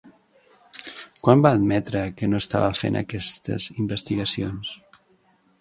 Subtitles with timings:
[1.25, 4.77] Quan va admetre que no estava fent aquestes investigacions?